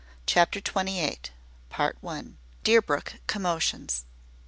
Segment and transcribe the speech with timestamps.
[0.25, 1.29] CHAPTER TWENTY EIGHT.
[2.63, 4.05] DEERBROOK COMMOTIONS.